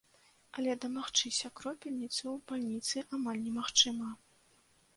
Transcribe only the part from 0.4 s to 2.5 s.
Але дамагчыся кропельніцы ў